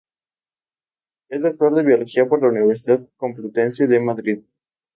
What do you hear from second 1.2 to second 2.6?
Es Doctor en Biología por la